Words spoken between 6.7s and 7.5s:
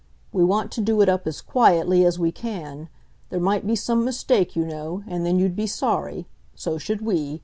should we.